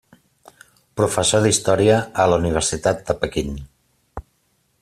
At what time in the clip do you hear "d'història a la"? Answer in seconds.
1.47-2.41